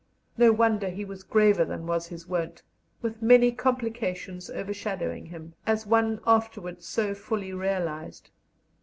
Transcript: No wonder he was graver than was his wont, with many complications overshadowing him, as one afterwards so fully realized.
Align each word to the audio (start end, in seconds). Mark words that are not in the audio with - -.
No 0.35 0.51
wonder 0.51 0.89
he 0.89 1.05
was 1.05 1.21
graver 1.21 1.63
than 1.63 1.85
was 1.85 2.07
his 2.07 2.25
wont, 2.27 2.63
with 3.03 3.21
many 3.21 3.51
complications 3.51 4.49
overshadowing 4.49 5.27
him, 5.27 5.53
as 5.67 5.85
one 5.85 6.19
afterwards 6.25 6.87
so 6.87 7.13
fully 7.13 7.53
realized. 7.53 8.31